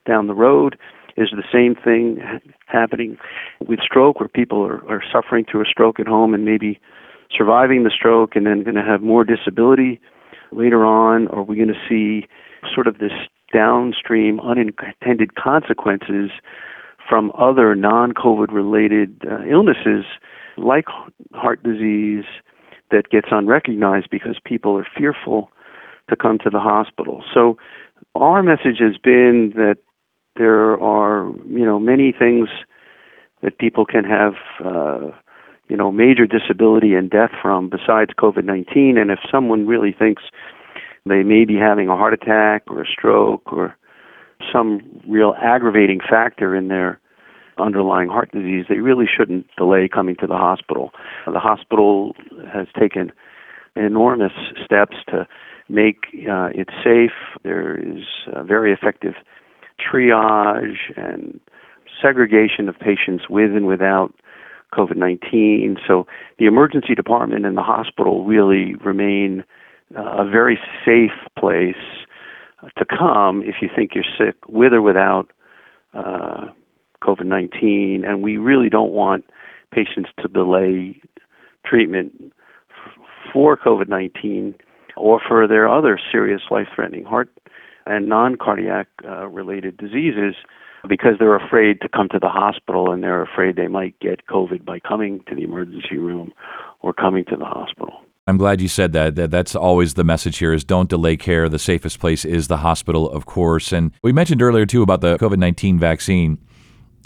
down 0.08 0.28
the 0.28 0.34
road? 0.34 0.78
Is 1.18 1.30
the 1.32 1.44
same 1.52 1.76
thing 1.76 2.22
happening 2.68 3.18
with 3.68 3.80
stroke 3.80 4.20
where 4.20 4.30
people 4.30 4.64
are, 4.64 4.88
are 4.88 5.04
suffering 5.12 5.46
through 5.50 5.62
a 5.62 5.66
stroke 5.66 6.00
at 6.00 6.08
home 6.08 6.34
and 6.34 6.46
maybe 6.46 6.80
surviving 7.36 7.84
the 7.84 7.90
stroke 7.90 8.36
and 8.36 8.46
then 8.46 8.64
going 8.64 8.76
to 8.76 8.84
have 8.84 9.02
more 9.02 9.24
disability 9.24 10.00
later 10.52 10.86
on? 10.86 11.28
Are 11.30 11.44
we 11.44 11.56
going 11.56 11.70
to 11.70 11.88
see 11.90 12.28
sort 12.74 12.88
of 12.88 13.00
this 13.00 13.12
downstream 13.54 14.40
unintended 14.40 15.36
consequences 15.36 16.32
from 17.08 17.32
other 17.38 17.76
non 17.76 18.14
COVID 18.14 18.52
related 18.52 19.22
uh, 19.30 19.44
illnesses 19.46 20.06
like 20.58 20.86
heart 21.34 21.64
disease 21.64 22.26
that 22.92 23.10
gets 23.10 23.28
unrecognized 23.32 24.10
because 24.12 24.38
people 24.44 24.78
are 24.78 24.88
fearful 24.96 25.50
to 26.10 26.16
come 26.16 26.38
to 26.44 26.50
the 26.50 26.60
hospital? 26.60 27.24
So, 27.34 27.58
our 28.16 28.44
message 28.44 28.80
has 28.80 28.98
been 29.02 29.54
that 29.56 29.78
there 30.38 30.79
are, 30.82 31.32
you 31.48 31.65
know, 31.65 31.79
many 31.79 32.13
things 32.17 32.50
that 33.41 33.58
people 33.58 33.86
can 33.86 34.03
have 34.03 34.34
uh, 34.63 35.12
you 35.70 35.75
know, 35.75 35.91
major 35.91 36.25
disability 36.25 36.94
and 36.94 37.10
death 37.10 37.32
from 37.41 37.70
besides 37.70 38.12
COVID 38.17 38.46
19. 38.46 38.98
And 38.98 39.12
if 39.12 39.20
someone 39.29 39.67
really 39.67 39.94
thinks 39.98 40.24
they 41.06 41.24
may 41.24 41.46
be 41.46 41.56
having 41.56 41.89
a 41.89 41.96
heart 41.96 42.13
attack 42.13 42.63
or 42.67 42.82
a 42.82 42.88
stroke 42.88 43.51
or 43.51 43.75
some 44.51 44.82
real 45.08 45.36
aggravating 45.41 46.00
factor 46.00 46.56
in 46.56 46.67
their 46.67 47.00
underlying 47.58 48.08
heart 48.08 48.32
disease, 48.32 48.65
they 48.70 48.77
really 48.77 49.08
shouldn't 49.08 49.48
delay 49.58 49.89
coming 49.91 50.15
to 50.20 50.27
the 50.27 50.36
hospital. 50.38 50.91
The 51.25 51.39
hospital 51.39 52.15
has 52.53 52.67
taken 52.79 53.12
enormous 53.75 54.34
steps 54.63 54.96
to 55.10 55.27
make 55.67 55.98
uh, 56.29 56.50
it 56.53 56.70
safe. 56.84 57.12
There 57.44 57.77
is 57.77 58.03
very 58.46 58.72
effective 58.72 59.15
triage 59.79 60.77
and 60.96 61.39
segregation 62.01 62.69
of 62.69 62.77
patients 62.79 63.25
with 63.29 63.51
and 63.55 63.67
without 63.67 64.13
COVID 64.74 64.98
19. 64.98 65.77
So 65.88 66.05
the 66.39 66.46
emergency 66.46 66.96
department 66.96 67.46
and 67.46 67.57
the 67.57 67.63
hospital 67.63 68.25
really 68.25 68.75
remain 68.75 69.43
uh, 69.98 70.24
a 70.25 70.29
very 70.29 70.60
safe 70.86 71.12
place 71.38 71.75
to 72.77 72.86
come 72.86 73.43
if 73.43 73.55
you 73.62 73.69
think 73.74 73.91
you're 73.96 74.03
sick 74.17 74.36
with 74.48 74.74
or 74.74 74.81
without 74.81 75.31
uh, 75.93 76.48
COVID 77.01 77.25
19. 77.25 78.03
And 78.05 78.22
we 78.22 78.38
really 78.38 78.69
don't 78.69 78.91
want 78.91 79.25
patients 79.72 80.10
to 80.22 80.27
delay 80.27 81.00
treatment 81.65 82.34
for 83.31 83.57
COVID 83.57 83.88
19 83.88 84.55
or 84.96 85.22
for 85.25 85.48
their 85.48 85.69
other 85.69 86.00
serious 86.12 86.41
life 86.50 86.67
threatening 86.75 87.05
heart 87.05 87.29
and 87.88 88.08
non 88.08 88.36
cardiac 88.36 88.88
uh, 89.08 89.27
related 89.27 89.77
diseases 89.77 90.36
because 90.88 91.13
they're 91.20 91.36
afraid 91.36 91.82
to 91.82 91.89
come 91.89 92.08
to 92.10 92.20
the 92.20 92.29
hospital 92.29 92.91
and 92.91 93.03
they're 93.03 93.22
afraid 93.22 93.56
they 93.56 93.67
might 93.67 94.00
get 94.00 94.27
COVID 94.27 94.63
by 94.63 94.79
coming 94.79 95.24
to 95.27 95.36
the 95.36 95.44
emergency 95.44 95.98
room 95.98 96.32
or 96.82 96.94
coming 96.94 97.25
to 97.25 97.36
the 97.36 97.46
hospital. 97.46 98.01
I'm 98.27 98.38
glad 98.38 98.60
you 98.60 98.67
said 98.67 98.91
that. 98.91 99.15
that. 99.15 99.32
That's 99.32 99.56
always 99.56 99.94
the 99.94 100.03
message 100.03 100.38
here 100.38 100.51
is 100.51 100.65
don't 100.65 100.89
delay 100.89 101.15
care. 101.15 101.48
The 101.48 101.60
safest 101.60 102.00
place 102.00 102.25
is 102.25 102.50
the 102.50 102.58
hospital, 102.58 103.10
of 103.10 103.25
course. 103.25 103.72
And 103.72 103.94
we 104.03 104.12
mentioned 104.12 104.41
earlier 104.41 104.65
too 104.65 104.84
about 104.84 105.00
the 105.00 105.17
COVID-19 105.17 105.79
vaccine. 105.79 106.38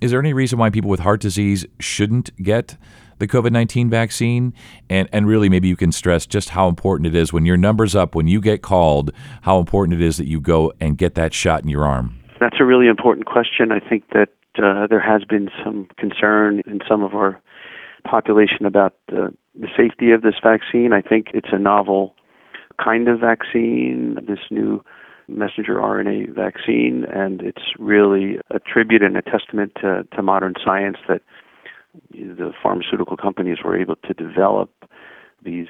Is 0.02 0.10
there 0.10 0.20
any 0.20 0.34
reason 0.34 0.58
why 0.58 0.72
people 0.72 0.90
with 0.90 1.02
heart 1.02 1.22
disease 1.22 1.64
shouldn't 1.80 2.36
get 2.42 2.76
the 3.20 3.28
COVID 3.28 3.52
19 3.52 3.88
vaccine? 3.88 4.52
And, 4.90 5.08
and 5.14 5.28
really, 5.28 5.48
maybe 5.48 5.68
you 5.68 5.76
can 5.76 5.92
stress 5.92 6.26
just 6.26 6.50
how 6.50 6.68
important 6.68 7.06
it 7.06 7.16
is 7.16 7.32
when 7.32 7.46
your 7.46 7.56
number's 7.56 7.96
up, 7.96 8.16
when 8.16 8.28
you 8.28 8.42
get 8.42 8.64
called, 8.64 9.12
how 9.44 9.60
important 9.60 10.02
it 10.02 10.04
is 10.04 10.18
that 10.18 10.28
you 10.28 10.42
go 10.42 10.74
and 10.80 10.98
get 10.98 11.14
that 11.16 11.36
shot 11.36 11.62
in 11.62 11.70
your 11.70 11.86
arm. 11.86 12.18
That's 12.40 12.58
a 12.60 12.66
really 12.66 12.88
important 12.88 13.28
question. 13.28 13.72
I 13.72 13.80
think 13.80 14.06
that 14.14 14.30
uh, 14.58 14.88
there 14.88 15.00
has 15.00 15.24
been 15.24 15.50
some 15.64 15.88
concern 15.98 16.64
in 16.66 16.80
some 16.90 17.04
of 17.04 17.14
our 17.14 17.40
population 18.04 18.66
about 18.66 18.96
the 19.08 19.32
safety 19.78 20.12
of 20.12 20.24
this 20.24 20.36
vaccine. 20.42 20.94
I 20.94 21.02
think 21.02 21.28
it's 21.36 21.50
a 21.52 21.60
novel 21.60 22.16
kind 22.84 23.08
of 23.08 23.20
vaccine, 23.20 24.18
this 24.28 24.40
new 24.50 24.84
messenger 25.38 25.76
RNA 25.76 26.34
vaccine, 26.36 27.06
and 27.06 27.42
it's 27.42 27.74
really 27.80 28.40
a 28.50 28.60
tribute 28.60 29.02
and 29.02 29.18
a 29.18 29.22
testament 29.22 29.74
to, 29.82 30.06
to 30.16 30.22
modern 30.22 30.54
science 30.64 30.98
that 31.08 31.22
the 32.12 32.52
pharmaceutical 32.62 33.18
companies 33.18 33.58
were 33.64 33.78
able 33.78 33.96
to 33.96 34.14
develop 34.14 34.70
these 35.44 35.68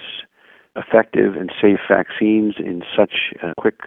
effective 0.75 1.35
and 1.35 1.51
safe 1.61 1.79
vaccines 1.89 2.55
in 2.57 2.83
such 2.95 3.33
a 3.41 3.53
quick, 3.59 3.79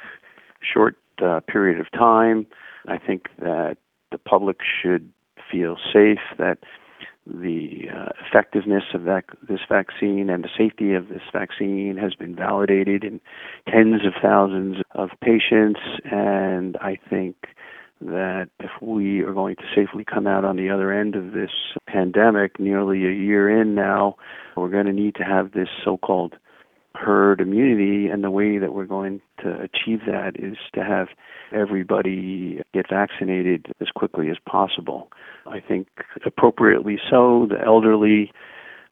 short 0.61 0.97
uh, 1.23 1.40
period 1.47 1.81
of 1.81 1.90
time. 1.93 2.47
I 2.88 2.99
think 2.99 3.28
that 3.38 3.76
the 4.11 4.19
public 4.19 4.59
should 4.83 5.11
feel 5.50 5.76
safe 5.93 6.19
that 6.38 6.59
the 7.26 7.88
uh, 7.95 8.09
effectiveness 8.26 8.85
of 8.93 9.04
that 9.04 9.25
this 9.49 9.61
vaccine 9.69 10.28
and 10.28 10.45
the 10.45 10.49
safety 10.57 10.93
of 10.95 11.09
this 11.09 11.23
vaccine 11.33 11.97
has 11.97 12.14
been 12.14 12.37
validated 12.37 13.02
in 13.02 13.21
tens 13.69 14.04
of 14.04 14.12
thousands 14.23 14.76
of 14.95 15.11
patients. 15.23 15.81
And 16.04 16.76
I 16.78 16.99
think 17.09 17.37
that 18.00 18.50
if 18.61 18.71
we 18.83 19.21
are 19.21 19.33
going 19.33 19.57
to 19.57 19.62
safely 19.75 20.04
come 20.04 20.26
out 20.26 20.45
on 20.45 20.57
the 20.57 20.69
other 20.69 20.93
end 20.93 21.14
of 21.14 21.33
this 21.33 21.50
pandemic 21.87 22.61
nearly 22.61 23.07
a 23.07 23.12
year 23.12 23.49
in 23.61 23.75
now 23.75 24.16
we're 24.57 24.69
going 24.69 24.87
to 24.87 24.93
need 24.93 25.14
to 25.14 25.25
have 25.25 25.52
this 25.52 25.69
so-called 25.85 26.35
herd 26.95 27.41
immunity, 27.41 28.07
and 28.07 28.23
the 28.23 28.31
way 28.31 28.59
that 28.59 28.73
we're 28.73 28.85
going 28.87 29.21
to 29.43 29.51
achieve 29.61 30.01
that 30.07 30.33
is 30.39 30.57
to 30.75 30.85
have 30.85 31.09
everybody 31.53 32.61
get 32.73 32.87
vaccinated 32.89 33.67
as 33.81 33.89
quickly 33.95 34.31
as 34.31 34.37
possible. 34.49 35.11
I 35.47 35.61
think 35.61 35.89
appropriately 36.25 36.99
so. 37.11 37.47
The 37.49 37.61
elderly 37.65 38.33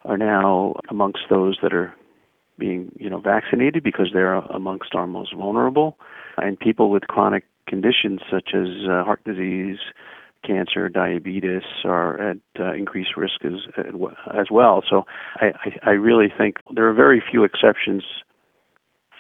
are 0.05 0.19
now 0.19 0.75
amongst 0.91 1.21
those 1.31 1.59
that 1.63 1.73
are 1.73 1.95
being, 2.59 2.93
you 2.99 3.09
know, 3.09 3.21
vaccinated 3.21 3.83
because 3.83 4.11
they're 4.13 4.35
amongst 4.35 4.95
our 4.95 5.07
most 5.07 5.35
vulnerable, 5.35 5.97
and 6.37 6.59
people 6.59 6.91
with 6.91 7.05
chronic 7.05 7.45
conditions 7.67 8.21
such 8.31 8.51
as 8.55 8.69
uh, 8.89 9.05
heart 9.05 9.23
disease, 9.25 9.79
cancer, 10.45 10.89
diabetes 10.89 11.63
are 11.85 12.31
at 12.31 12.39
uh, 12.59 12.73
increased 12.75 13.17
risk 13.17 13.45
as 13.45 13.85
as 14.39 14.47
well. 14.51 14.83
So 14.89 15.05
I, 15.37 15.53
I, 15.65 15.91
I 15.91 15.91
really 15.91 16.33
think 16.37 16.57
there 16.75 16.89
are 16.89 16.95
very 16.95 17.23
few 17.31 17.45
exceptions 17.45 18.03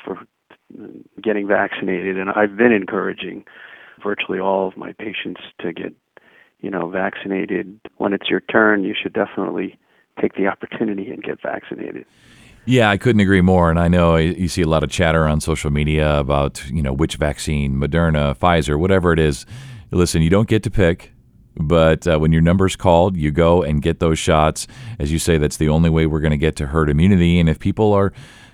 for 0.05 0.19
getting 1.23 1.47
vaccinated, 1.47 2.19
and 2.19 2.31
I've 2.31 2.57
been 2.57 2.73
encouraging 2.73 3.45
virtually 4.02 4.41
all 4.41 4.69
of 4.69 4.76
my 4.76 4.93
patients 4.93 5.41
to 5.61 5.73
get 5.73 5.95
you 6.61 6.71
know 6.71 6.88
vaccinated. 6.88 7.81
When 7.97 8.12
it's 8.12 8.29
your 8.29 8.41
turn, 8.41 8.85
you 8.85 8.95
should 9.00 9.12
definitely 9.12 9.79
take 10.21 10.35
the 10.35 10.47
opportunity 10.47 11.11
and 11.11 11.23
get 11.23 11.41
vaccinated. 11.43 12.05
Yeah, 12.64 12.91
I 12.91 12.97
couldn't 12.97 13.21
agree 13.21 13.41
more. 13.41 13.71
And 13.71 13.79
I 13.79 13.88
know 13.88 14.17
you 14.17 14.47
see 14.47 14.62
a 14.62 14.69
lot 14.69 14.85
of 14.85 14.91
chatter 14.91 15.26
on 15.26 15.41
social 15.41 15.71
media 15.71 16.19
about, 16.19 16.64
you 16.71 16.81
know, 16.81 16.93
which 16.93 17.17
vaccine, 17.17 17.75
Moderna, 17.75 18.37
Pfizer, 18.38 18.79
whatever 18.79 19.12
it 19.12 19.19
is. 19.19 19.47
Listen, 19.92 20.22
you 20.22 20.30
don't 20.30 20.49
get 20.49 20.62
to 20.62 20.70
pick, 20.70 21.12
but 21.56 22.06
uh, 22.06 22.18
when 22.18 22.32
your 22.32 22.42
number's 22.42 22.76
called, 22.76 23.16
you 23.16 23.30
go 23.30 23.62
and 23.62 23.82
get 23.82 24.00
those 24.00 24.18
shots. 24.18 24.66
As 24.99 25.12
you 25.12 25.18
say, 25.18 25.38
that's 25.38 25.58
the 25.58 25.68
only 25.68 25.90
way 25.90 26.06
we're 26.06 26.20
going 26.20 26.32
to 26.32 26.37
get 26.38 26.56
to 26.56 26.66
herd 26.68 26.88
immunity. 26.88 27.38
And 27.38 27.49
if 27.49 27.58
people 27.58 27.92
are 27.92 28.12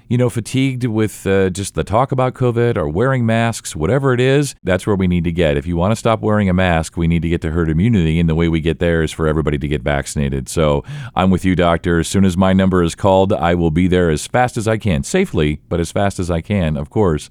you 0.09 0.17
know, 0.17 0.31
fatigued 0.31 0.85
with 0.87 1.27
uh, 1.27 1.51
just 1.51 1.75
the 1.75 1.85
talk 1.85 2.13
about 2.13 2.33
COVID 2.33 2.77
or 2.79 2.89
wearing 2.89 3.27
masks, 3.27 3.77
whatever 3.77 4.15
it 4.15 4.21
is, 4.21 4.55
that's 4.65 4.87
where 4.87 4.97
we 4.97 5.07
need 5.07 5.25
to 5.25 5.33
get. 5.33 5.59
If 5.59 5.67
you 5.67 5.77
want 5.77 5.93
to 5.93 5.97
stop 5.97 6.21
wearing 6.21 6.49
a 6.49 6.55
mask, 6.55 6.97
we 6.97 7.07
need 7.07 7.21
to 7.23 7.29
get 7.29 7.43
to 7.43 7.51
herd 7.51 7.69
immunity. 7.69 8.19
And 8.19 8.29
the 8.29 8.35
way 8.35 8.49
we 8.49 8.61
get 8.61 8.79
there 8.79 9.03
is 9.03 9.13
for 9.13 9.29
everybody 9.29 9.59
to 9.59 9.69
get 9.69 9.83
vaccinated. 9.83 10.49
So 10.49 10.83
I'm 11.15 11.31
with 11.31 11.45
you, 11.45 11.55
doctor. 11.55 12.01
As 12.01 12.09
soon 12.09 12.25
as 12.25 12.39
my 12.39 12.55
number 12.55 12.83
is 12.83 12.95
called, 12.95 13.35
I 13.35 13.55
will 13.55 13.71
be 13.71 13.87
there 13.87 14.09
as 14.09 14.27
fast 14.27 14.57
as 14.57 14.67
I 14.67 14.79
can, 14.79 15.03
safely, 15.03 15.61
but 15.69 15.79
as 15.79 15.93
fast 15.93 16.19
as 16.19 16.31
I 16.31 16.41
can, 16.41 16.79
of 16.79 16.89
course. 16.89 17.29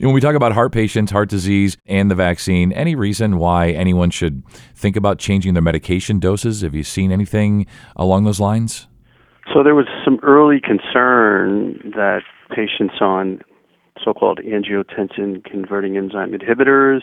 When 0.00 0.14
we 0.14 0.22
talk 0.22 0.34
about 0.34 0.52
heart 0.52 0.72
patients, 0.72 1.12
heart 1.12 1.28
disease, 1.28 1.76
and 1.84 2.10
the 2.10 2.14
vaccine, 2.14 2.72
any 2.72 2.94
reason 2.94 3.36
why 3.36 3.72
anyone 3.72 4.08
should 4.08 4.42
think 4.74 4.96
about 4.96 5.18
changing 5.18 5.52
their 5.52 5.62
medication 5.62 6.18
doses? 6.18 6.62
Have 6.62 6.74
you 6.74 6.84
seen 6.84 7.12
anything 7.12 7.66
along 7.96 8.24
those 8.24 8.40
lines? 8.40 8.88
So 9.52 9.62
there 9.62 9.74
was 9.74 9.84
some 10.02 10.18
early 10.22 10.58
concern 10.58 11.92
that 11.94 12.22
patients 12.48 12.94
on 13.02 13.42
so-called 14.02 14.38
angiotensin 14.38 15.44
converting 15.44 15.98
enzyme 15.98 16.32
inhibitors 16.32 17.02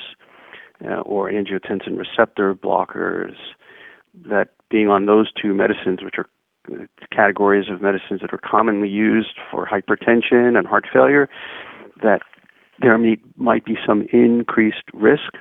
uh, 0.84 1.02
or 1.02 1.30
angiotensin 1.30 2.00
receptor 2.00 2.56
blockers, 2.56 3.36
that 4.28 4.48
being 4.72 4.88
on 4.88 5.06
those 5.06 5.32
two 5.40 5.54
medicines, 5.54 6.00
which 6.02 6.16
are 6.18 6.26
categories 7.16 7.68
of 7.70 7.80
medicines 7.80 8.22
that 8.22 8.34
are 8.34 8.40
commonly 8.44 8.90
used 8.90 9.38
for 9.52 9.68
hypertension 9.68 10.58
and 10.58 10.66
heart 10.66 10.88
failure, 10.92 11.30
that 12.02 12.22
there 12.82 12.98
might 13.38 13.66
be 13.66 13.76
some 13.86 14.08
increased 14.12 14.84
risk 14.94 15.34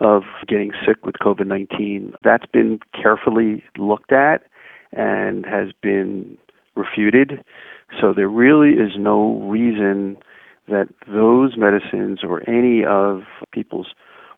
of 0.00 0.22
getting 0.48 0.72
sick 0.86 1.04
with 1.04 1.16
COVID 1.22 1.46
19. 1.46 2.14
That's 2.24 2.46
been 2.46 2.80
carefully 3.00 3.62
looked 3.78 4.12
at 4.12 4.42
and 4.92 5.44
has 5.46 5.68
been 5.82 6.38
refuted. 6.74 7.44
So 8.00 8.12
there 8.14 8.28
really 8.28 8.70
is 8.70 8.92
no 8.98 9.40
reason 9.42 10.16
that 10.68 10.88
those 11.06 11.56
medicines 11.56 12.20
or 12.22 12.48
any 12.48 12.84
of 12.84 13.22
people's 13.52 13.88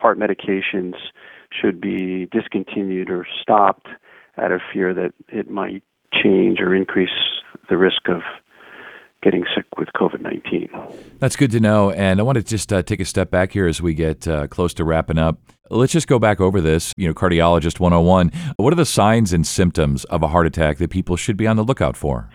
heart 0.01 0.19
medications 0.19 0.95
should 1.53 1.81
be 1.81 2.27
discontinued 2.33 3.11
or 3.11 3.27
stopped 3.41 3.89
out 4.39 4.51
of 4.51 4.61
fear 4.73 4.95
that 4.95 5.13
it 5.29 5.51
might 5.51 5.83
change 6.13 6.59
or 6.61 6.75
increase 6.75 7.11
the 7.69 7.77
risk 7.77 8.09
of 8.09 8.23
getting 9.23 9.45
sick 9.55 9.65
with 9.79 9.89
COVID 9.97 10.21
19. 10.21 10.69
That's 11.19 11.37
good 11.37 11.51
to 11.53 11.61
know. 11.61 11.91
And 11.93 12.21
I 12.21 12.23
want 12.23 12.37
to 12.37 12.43
just 12.43 12.73
uh, 12.73 12.83
take 12.83 13.01
a 13.01 13.05
step 13.05 13.31
back 13.31 13.53
here 13.53 13.67
as 13.67 13.81
we 13.81 13.95
get 13.95 14.27
uh, 14.27 14.49
close 14.49 14.75
to 14.75 14.85
wrapping 14.85 15.19
up. 15.19 15.39
Let's 15.71 15.93
just 15.93 16.09
go 16.09 16.19
back 16.19 16.41
over 16.41 16.61
this. 16.61 16.93
You 16.97 17.09
know, 17.09 17.15
cardiologist 17.15 17.81
101. 17.81 18.33
What 18.57 18.73
are 18.73 18.77
the 18.77 18.85
signs 18.85 19.33
and 19.33 19.47
symptoms 19.47 20.05
of 20.07 20.23
a 20.23 20.29
heart 20.29 20.47
attack 20.47 20.79
that 20.79 20.91
people 20.91 21.17
should 21.17 21.37
be 21.37 21.47
on 21.47 21.57
the 21.57 21.65
lookout 21.65 21.97
for? 21.97 22.29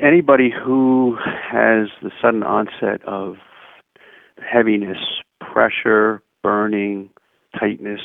Anybody 0.00 0.50
who 0.50 1.16
has 1.24 1.88
the 2.02 2.10
sudden 2.20 2.42
onset 2.42 3.04
of 3.06 3.36
heaviness, 4.38 4.98
pressure, 5.40 6.22
burning, 6.42 7.10
tightness, 7.58 8.00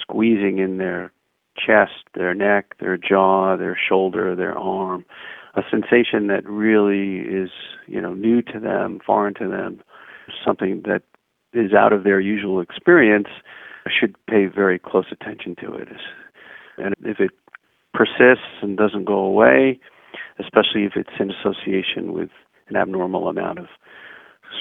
squeezing 0.00 0.58
in 0.58 0.78
their 0.78 1.12
chest, 1.56 2.04
their 2.14 2.34
neck, 2.34 2.78
their 2.78 2.96
jaw, 2.96 3.56
their 3.56 3.76
shoulder, 3.88 4.36
their 4.36 4.56
arm, 4.56 5.04
a 5.54 5.62
sensation 5.70 6.26
that 6.28 6.48
really 6.48 7.18
is, 7.18 7.50
you 7.86 8.00
know, 8.00 8.14
new 8.14 8.42
to 8.42 8.60
them, 8.60 9.00
foreign 9.04 9.34
to 9.34 9.48
them, 9.48 9.80
something 10.44 10.82
that 10.84 11.02
is 11.52 11.72
out 11.72 11.92
of 11.92 12.04
their 12.04 12.20
usual 12.20 12.60
experience, 12.60 13.28
should 13.88 14.14
pay 14.26 14.46
very 14.46 14.78
close 14.78 15.06
attention 15.10 15.56
to 15.56 15.72
it. 15.74 15.88
And 16.76 16.94
if 17.04 17.20
it 17.20 17.30
persists 17.94 18.60
and 18.62 18.76
doesn't 18.76 19.04
go 19.04 19.18
away, 19.18 19.80
especially 20.38 20.84
if 20.84 20.92
it's 20.94 21.10
in 21.18 21.30
association 21.30 22.12
with 22.12 22.28
an 22.68 22.76
abnormal 22.76 23.28
amount 23.28 23.58
of 23.58 23.66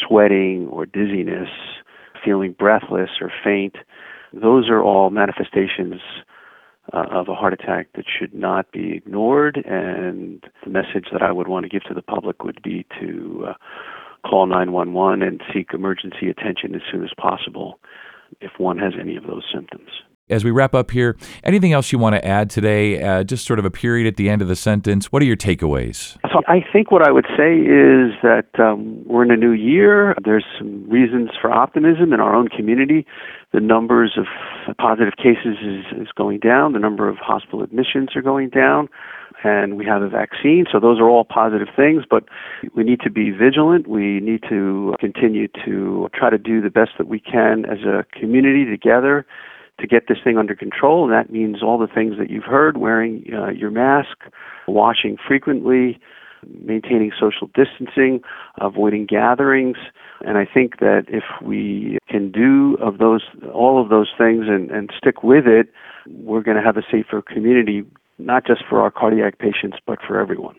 sweating 0.07 0.67
or 0.71 0.85
dizziness, 0.85 1.49
feeling 2.23 2.53
breathless 2.57 3.09
or 3.21 3.31
faint, 3.43 3.75
those 4.33 4.69
are 4.69 4.81
all 4.81 5.09
manifestations 5.09 6.01
of 6.93 7.27
a 7.27 7.35
heart 7.35 7.53
attack 7.53 7.89
that 7.95 8.05
should 8.07 8.33
not 8.33 8.71
be 8.71 8.93
ignored. 8.93 9.57
And 9.65 10.43
the 10.63 10.69
message 10.69 11.07
that 11.11 11.21
I 11.21 11.31
would 11.31 11.47
want 11.47 11.63
to 11.63 11.69
give 11.69 11.83
to 11.83 11.93
the 11.93 12.01
public 12.01 12.43
would 12.43 12.61
be 12.61 12.85
to 12.99 13.47
uh, 13.49 13.53
call 14.27 14.45
911 14.47 15.21
and 15.21 15.41
seek 15.53 15.73
emergency 15.73 16.29
attention 16.29 16.75
as 16.75 16.81
soon 16.91 17.03
as 17.03 17.11
possible 17.17 17.79
if 18.41 18.51
one 18.57 18.77
has 18.77 18.93
any 18.99 19.15
of 19.15 19.25
those 19.25 19.43
symptoms. 19.53 19.89
As 20.29 20.43
we 20.43 20.51
wrap 20.51 20.75
up 20.75 20.91
here, 20.91 21.15
anything 21.45 21.71
else 21.71 21.93
you 21.93 21.99
want 21.99 22.15
to 22.15 22.25
add 22.25 22.49
today? 22.49 23.01
Uh, 23.01 23.23
just 23.23 23.45
sort 23.45 23.59
of 23.59 23.65
a 23.65 23.71
period 23.71 24.07
at 24.07 24.17
the 24.17 24.29
end 24.29 24.41
of 24.41 24.49
the 24.49 24.57
sentence. 24.57 25.09
What 25.09 25.21
are 25.21 25.25
your 25.25 25.37
takeaways? 25.37 26.17
So 26.23 26.41
I 26.49 26.65
think 26.73 26.91
what 26.91 27.01
I 27.01 27.13
would 27.13 27.27
say 27.37 27.55
is 27.55 28.11
that 28.23 28.47
um, 28.59 29.05
we're 29.05 29.23
in 29.23 29.31
a 29.31 29.37
new 29.37 29.53
year. 29.53 30.15
There's 30.21 30.43
some 30.57 30.89
reasons 30.89 31.29
for 31.41 31.49
optimism 31.49 32.11
in 32.11 32.19
our 32.19 32.35
own 32.35 32.49
community. 32.49 33.05
The 33.53 33.61
numbers 33.61 34.17
of 34.17 34.25
positive 34.77 35.13
cases 35.15 35.59
is, 35.63 36.01
is 36.01 36.07
going 36.17 36.39
down. 36.39 36.73
The 36.73 36.79
number 36.79 37.07
of 37.07 37.15
hospital 37.19 37.63
admissions 37.63 38.09
are 38.13 38.21
going 38.21 38.49
down 38.49 38.89
and 39.45 39.77
we 39.77 39.85
have 39.85 40.01
a 40.01 40.09
vaccine. 40.09 40.65
So 40.69 40.81
those 40.81 40.99
are 40.99 41.07
all 41.07 41.23
positive 41.23 41.69
things, 41.73 42.03
but 42.09 42.25
we 42.75 42.83
need 42.83 42.99
to 43.01 43.09
be 43.09 43.29
vigilant. 43.29 43.87
We 43.87 44.19
need 44.19 44.43
to 44.49 44.93
continue 44.99 45.47
to 45.63 46.09
try 46.13 46.31
to 46.31 46.37
do 46.37 46.59
the 46.59 46.69
best 46.69 46.91
that 46.97 47.07
we 47.07 47.21
can 47.21 47.63
as 47.63 47.79
a 47.85 48.03
community 48.19 48.65
together 48.65 49.25
to 49.79 49.87
get 49.87 50.07
this 50.07 50.17
thing 50.23 50.37
under 50.37 50.55
control. 50.55 51.03
And 51.03 51.13
that 51.13 51.31
means 51.31 51.61
all 51.61 51.77
the 51.77 51.87
things 51.87 52.15
that 52.17 52.29
you've 52.29 52.43
heard 52.43 52.77
wearing 52.77 53.25
uh, 53.33 53.49
your 53.49 53.71
mask, 53.71 54.17
washing 54.67 55.17
frequently, 55.27 55.99
maintaining 56.63 57.11
social 57.19 57.49
distancing, 57.53 58.21
avoiding 58.59 59.05
gatherings. 59.05 59.77
And 60.21 60.37
I 60.37 60.45
think 60.51 60.79
that 60.79 61.05
if 61.07 61.23
we 61.41 61.99
can 62.09 62.31
do 62.31 62.77
of 62.81 62.97
those 62.97 63.23
all 63.53 63.81
of 63.81 63.89
those 63.89 64.09
things 64.17 64.45
and, 64.47 64.71
and 64.71 64.91
stick 64.97 65.23
with 65.23 65.45
it, 65.45 65.71
we're 66.07 66.41
going 66.41 66.57
to 66.57 66.63
have 66.63 66.77
a 66.77 66.83
safer 66.91 67.21
community 67.21 67.83
not 68.19 68.45
just 68.45 68.63
for 68.67 68.81
our 68.81 68.89
cardiac 68.89 69.37
patients, 69.37 69.77
but 69.85 69.99
for 70.05 70.19
everyone. 70.19 70.55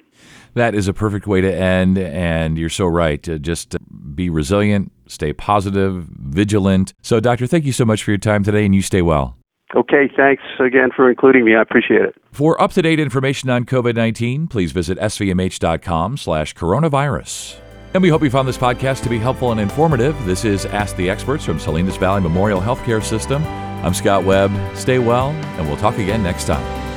That 0.54 0.74
is 0.74 0.88
a 0.88 0.94
perfect 0.94 1.26
way 1.26 1.40
to 1.40 1.52
end, 1.52 1.98
and 1.98 2.56
you're 2.56 2.68
so 2.68 2.86
right. 2.86 3.20
just 3.42 3.76
be 4.14 4.30
resilient, 4.30 4.92
stay 5.08 5.32
positive, 5.32 6.06
vigilant. 6.10 6.94
So, 7.02 7.20
Doctor, 7.20 7.46
thank 7.46 7.64
you 7.64 7.72
so 7.72 7.84
much 7.84 8.04
for 8.04 8.10
your 8.10 8.18
time 8.18 8.44
today, 8.44 8.64
and 8.64 8.74
you 8.74 8.82
stay 8.82 9.02
well. 9.02 9.36
Okay, 9.76 10.10
thanks 10.16 10.42
again 10.60 10.88
for 10.94 11.10
including 11.10 11.44
me. 11.44 11.54
I 11.54 11.60
appreciate 11.60 12.00
it. 12.00 12.14
For 12.32 12.60
up-to-date 12.60 12.98
information 12.98 13.50
on 13.50 13.64
COVID-19, 13.64 14.48
please 14.48 14.72
visit 14.72 14.98
svmh.com 14.98 16.16
slash 16.16 16.54
coronavirus. 16.54 17.58
And 17.94 18.02
we 18.02 18.08
hope 18.08 18.22
you 18.22 18.30
found 18.30 18.48
this 18.48 18.58
podcast 18.58 19.02
to 19.02 19.08
be 19.08 19.18
helpful 19.18 19.50
and 19.50 19.60
informative. 19.60 20.16
This 20.24 20.44
is 20.44 20.66
Ask 20.66 20.96
the 20.96 21.08
Experts 21.10 21.44
from 21.44 21.58
Salinas 21.58 21.96
Valley 21.96 22.20
Memorial 22.20 22.60
Healthcare 22.60 23.02
System. 23.02 23.42
I'm 23.44 23.94
Scott 23.94 24.24
Webb. 24.24 24.52
Stay 24.76 24.98
well, 24.98 25.30
and 25.30 25.66
we'll 25.66 25.78
talk 25.78 25.98
again 25.98 26.22
next 26.22 26.46
time. 26.46 26.87